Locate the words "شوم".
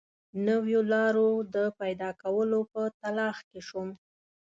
3.67-3.89